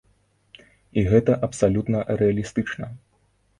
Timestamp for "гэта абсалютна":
1.11-2.03